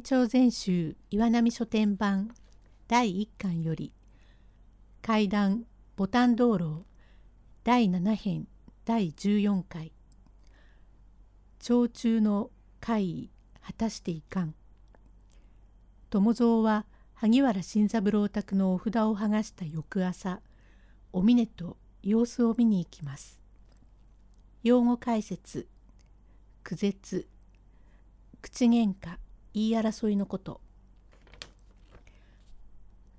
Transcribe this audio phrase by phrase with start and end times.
[0.00, 2.30] 全長全集岩波書店版
[2.88, 3.92] 第1巻より
[5.02, 5.64] 階段
[5.94, 6.86] ボタン道路
[7.64, 8.48] 第7編
[8.86, 9.92] 第14回
[11.58, 12.50] 町中の
[12.80, 13.30] 会議
[13.60, 14.54] 果たしていかん
[16.08, 20.40] 友蔵は萩原新三郎宅のお札を剥がした翌朝
[21.12, 23.38] お峰と様子を見に行きます
[24.62, 25.68] 用語解説
[26.62, 27.28] 苦絶
[28.40, 29.18] 口喧嘩
[29.54, 30.60] 言い争いのこと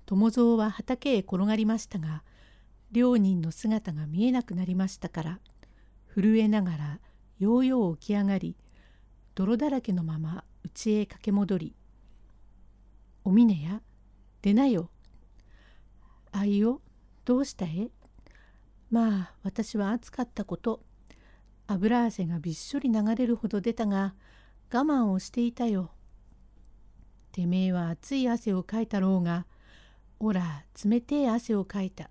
[0.06, 2.22] 友蔵は畑へ転がりましたが
[2.90, 5.38] 両人の姿が見えなくなりましたから
[6.14, 7.00] 震えながら
[7.38, 8.56] ようよう起き上がり
[9.34, 11.74] 泥だらけのまま家へ駆け戻り
[13.24, 13.80] 「お峰や
[14.42, 14.90] 出なよ」
[16.32, 16.82] 「あいよ
[17.24, 17.90] どうしたえ?」
[18.90, 20.84] まあ私は暑かったこと
[21.66, 24.14] 油汗がびっしょり流れるほど出たが
[24.70, 25.90] 我慢をしていたよ。
[27.32, 29.46] てめえは熱い汗をかいたろうが、
[30.20, 32.10] おら冷てえ汗をかいた。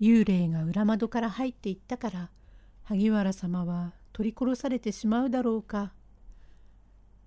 [0.00, 2.30] 幽霊が裏窓から入っていったから、
[2.84, 5.92] 萩原様は取り殺されてしまうだろうか。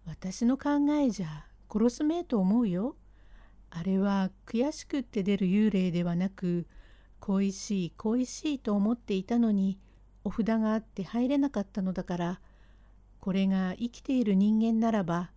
[0.05, 2.95] 私の考えじゃ殺すめえと思うよ。
[3.69, 6.65] あれは悔しくって出る幽霊ではなく、
[7.19, 9.77] 恋しい恋しいと思っていたのに、
[10.23, 12.41] お札があって入れなかったのだから、
[13.19, 15.31] これが生きている人間ならば、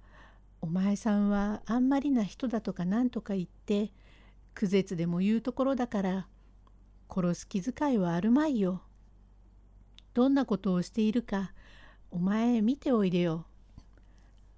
[0.63, 3.93] お前さんはあんまりな人だとか何とか言って
[4.55, 6.29] 苦絶でも言うところだから
[7.13, 8.81] 殺す気遣いはあるまいよ。
[10.15, 11.53] どんなことをしているか
[12.11, 13.45] お前見ておいでよ。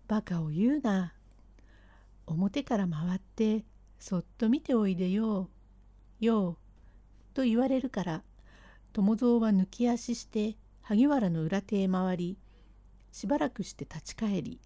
[0.07, 1.15] バカを言うな。
[2.27, 3.65] 表から回って
[3.99, 5.49] そっと見ておいでよ。
[6.21, 6.57] よう。
[7.35, 8.23] と言われるから
[8.93, 12.39] 友蔵は抜き足して萩原の裏手へ回り
[13.11, 14.61] しばらくして立ち返り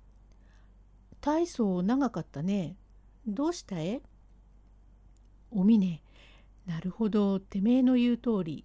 [1.20, 2.77] 大層長かったね。
[3.27, 4.01] どうしたえ？
[5.51, 6.02] おみね、
[6.67, 8.64] なるほど、てめえの言う通り、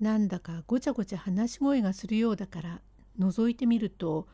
[0.00, 2.80] なんだかごちゃごちゃ話し声がするようだから、
[3.18, 4.28] 覗いてみると、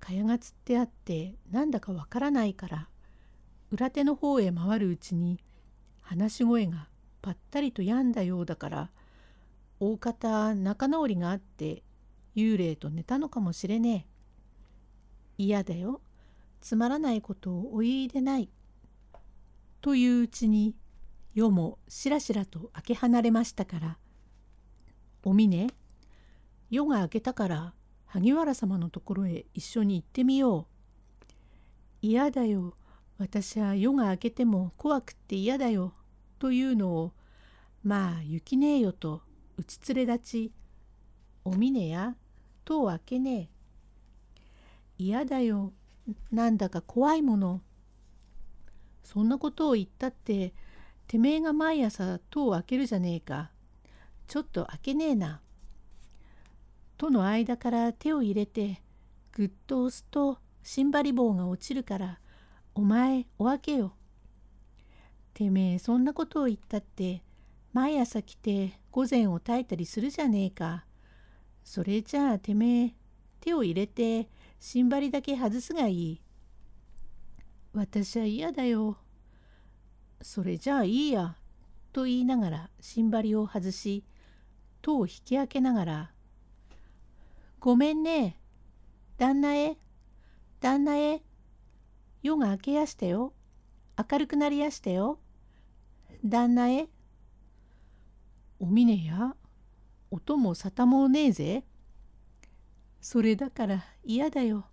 [0.00, 2.88] 蚊帳がつってあってなんだかわからないから、
[3.70, 5.38] 裏手の方へ回るうちに、
[6.00, 6.88] 話し声が
[7.20, 8.90] ぱったりと止んだようだから、
[9.80, 11.82] 大方仲直りがあって
[12.34, 14.06] 幽霊と寝たのかもしれね
[15.38, 15.44] え。
[15.44, 16.00] 嫌だよ。
[16.60, 18.48] つまらないことをお言いでない。
[19.80, 20.74] といううちに
[21.34, 23.98] 夜もしらしらと明け離れましたから
[25.22, 25.68] 「おみね
[26.68, 27.74] 夜が明けたから
[28.06, 30.66] 萩原様のところへ一緒に行ってみよ
[31.22, 31.24] う」
[32.02, 32.74] 「嫌だよ。
[33.18, 35.94] 私は夜が明けても怖くって嫌だよ」
[36.38, 37.12] というのを
[37.82, 39.22] 「まあ行きねえよ」と
[39.56, 40.52] うち連れ立ち
[41.44, 42.16] 「おみねや
[42.64, 43.48] 戸を開けねえ」
[44.98, 45.72] 「嫌だよ。
[46.30, 47.60] なんだか怖いもの。
[49.02, 50.54] そんなことを言ったって、
[51.06, 53.50] てめえが毎朝戸を開けるじゃねえか。
[54.26, 55.40] ちょっと開けねえな。
[56.98, 58.82] 戸の間から手を入れて、
[59.32, 62.20] ぐっと押すと新張り棒が落ちるから、
[62.74, 63.94] お前お開けよ。
[65.32, 67.22] てめえそんなことを言ったって、
[67.72, 70.84] 毎朝来て午前を炊いたりするじゃねえか。
[71.64, 72.94] それじゃあてめえ
[73.40, 74.28] 手を入れて
[74.60, 76.22] 新張りだけ外すがいい。
[77.72, 78.98] 私は嫌だよ。
[80.20, 81.36] それじゃあいいや。
[81.92, 84.04] と言いながら新張りを外し、
[84.82, 86.12] 戸を引き開けながら、
[87.60, 88.38] ごめんね。
[89.16, 89.76] 旦那へ。
[90.60, 91.22] 旦那へ。
[92.22, 93.32] 夜が明けやしたよ。
[94.10, 95.18] 明るくなりやしたよ。
[96.24, 96.88] 旦那へ。
[98.60, 99.34] おみねや。
[100.10, 101.64] 音も沙汰もねえぜ。
[103.00, 104.66] それだから嫌だよ。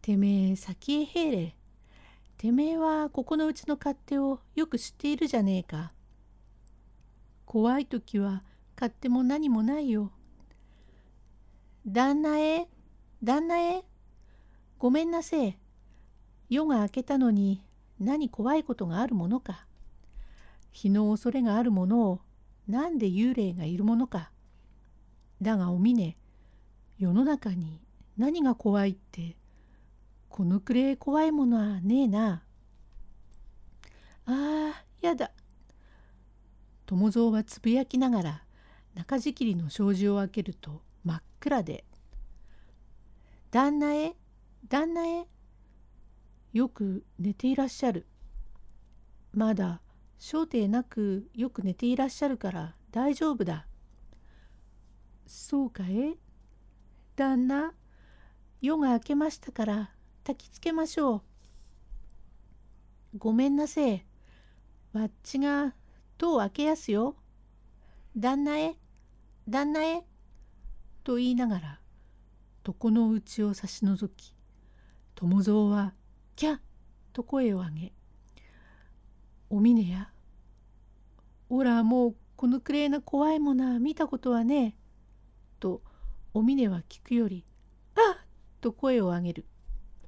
[0.00, 1.56] てめえ先へ入れ。
[2.36, 5.92] てめえはここのうちの勝手をよく知っているじゃねえか。
[7.46, 8.42] 怖い時は
[8.76, 10.12] 勝手も何もないよ。
[11.86, 12.68] 旦那へ、
[13.22, 13.84] 旦那へ、
[14.78, 15.58] ごめんなせえ。
[16.48, 17.62] 夜が明けたのに
[17.98, 19.66] 何怖いことがあるものか。
[20.72, 22.20] 日の恐れがあるものを
[22.68, 24.30] なんで幽霊がいるものか。
[25.40, 26.16] だがおみね、
[26.98, 27.80] 世の中に
[28.16, 29.36] 何が怖いって
[30.28, 32.42] このくれえ怖いものはねえな。
[34.26, 35.30] ああやだ。
[36.86, 38.44] 友蔵はつぶやきながら
[38.94, 41.84] 中仕切りの障子を開けると真っ暗で
[43.50, 44.16] 「旦那へ
[44.68, 45.28] 旦那へ
[46.52, 48.06] よく寝ていらっしゃる。
[49.32, 49.80] まだ
[50.18, 53.66] 焦点なくよく寝ていらっしゃるから大丈夫だ。
[55.26, 56.16] そうかえ？
[57.16, 57.72] 旦那
[58.60, 59.90] 夜が明けましたから
[60.24, 61.22] 焚きつけましょう。
[63.18, 64.06] ごめんなせえ。
[64.92, 65.74] わっちが
[66.18, 67.16] 戸を開けやすよ。
[68.16, 68.76] 旦那へ、
[69.48, 70.04] 旦那へ。
[71.04, 71.80] と言いながら
[72.66, 74.34] 床の内を差し覗き
[75.14, 75.92] 友蔵は
[76.34, 76.58] 「キャッ!」
[77.12, 77.92] と声を上げ
[79.50, 80.10] 「お峰や
[81.50, 84.74] おらもうこのくれいな怖いものは見たことはねえ」
[86.36, 87.44] お峰は聞くより
[87.94, 88.26] 「あっ!」
[88.60, 89.44] と声を上げる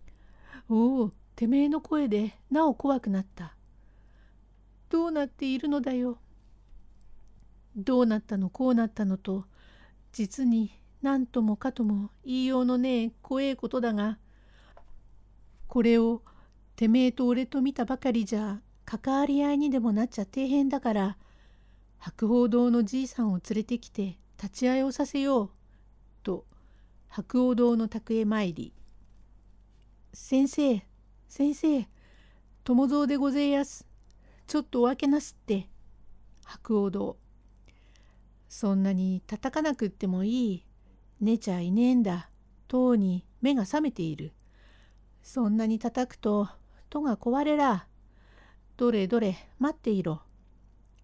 [0.69, 3.55] 「おおてめえの声でなお怖くなった」
[4.91, 6.19] 「どうなっているのだよ」
[7.77, 8.51] どうなったの？
[8.51, 9.45] こうなったのと
[10.11, 14.19] 実に何ともかとも言いようのねえ怖えことだが
[15.69, 16.23] これを
[16.75, 21.19] てめえと俺と見たばかりじゃ関わり合いにでもなっちゃ底辺だから
[21.99, 25.51] 白鳳堂のじいさんを連れてきて立ち会いをさせよう」
[27.17, 28.75] 白鸚堂の宅へ参り
[30.13, 30.87] 「先生
[31.27, 31.89] 先生
[32.63, 33.87] 友蔵でごぜえやす
[34.47, 35.71] ちょっとお分けなすって」
[36.45, 37.17] 白鸚堂
[38.51, 40.65] そんなに叩かなくってもいい
[41.19, 42.29] 寝ちゃいねえんだ。
[42.69, 44.35] とうに目が覚めている。
[45.23, 46.51] そんなに叩くと
[46.91, 47.89] 戸が壊れら。
[48.77, 50.21] どれどれ待っていろ。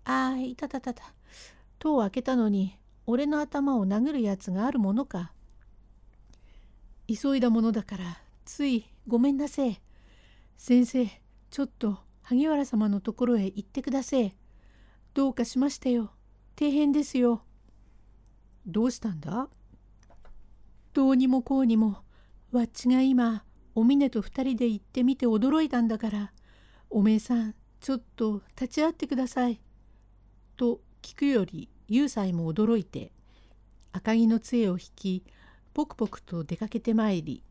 [0.05, 1.15] ああいたたたた。
[1.79, 5.32] 戸を開けたのに俺の頭を殴るやつがあるものか。
[7.17, 9.81] 急いだものだからついごめんなせえ。
[10.56, 11.06] 先生
[11.50, 14.37] ちょっと萩原様のところへ行ってくだせえ。
[15.12, 16.12] どうかしましたよ。
[16.59, 17.43] 底辺ですよ。
[18.64, 19.49] どうしたんだ？
[20.93, 21.99] どうにもこうにも
[22.53, 23.44] わっちが今
[23.75, 26.32] お峰と二人で行ってみて驚いたんだから
[26.91, 29.61] おめえさんちょっと立ち会ってください」
[30.56, 33.11] と聞くより雄斎も驚いて
[33.91, 35.25] 赤城の杖を引き
[35.74, 37.42] ポクポクと出かけてまいり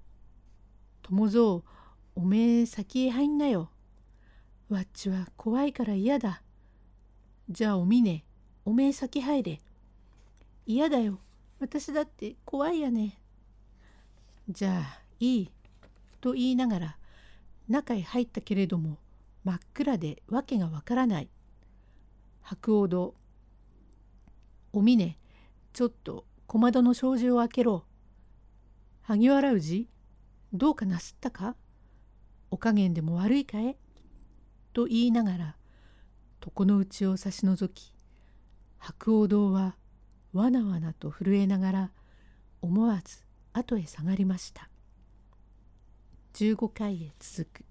[1.02, 1.62] 「友蔵
[2.14, 3.70] おめえ先へ入んなよ。
[4.68, 6.42] わっちは怖いから嫌だ。
[7.48, 8.24] じゃあお峰
[8.66, 9.60] おめえ先入れ。
[10.66, 11.20] 嫌だよ。
[11.60, 13.18] 私だって怖いやね。
[14.50, 15.50] じゃあいい。
[16.20, 16.98] と言いながら
[17.68, 18.98] 中へ入ったけれども
[19.44, 21.30] 真っ暗で訳がわからない。
[22.42, 23.14] 白鸚堂。
[24.74, 25.16] お峰、
[25.72, 27.84] ちょっと小窓の障子を開けろ。
[29.02, 29.90] 萩原氏、
[30.54, 31.56] どうかなすったか？
[32.50, 33.76] お加減でも悪いかえ
[34.72, 35.56] と言いながら
[36.42, 37.92] 床の内を差し覗き
[38.78, 39.76] 白鸚堂は
[40.32, 41.90] わなわなと震えながら
[42.62, 43.18] 思わず
[43.52, 44.70] 後へ下がりました。
[46.32, 47.67] 15回へ続く。